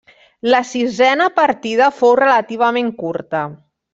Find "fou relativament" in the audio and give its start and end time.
1.99-2.93